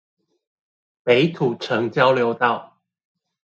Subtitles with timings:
[1.03, 2.81] 北土城交流道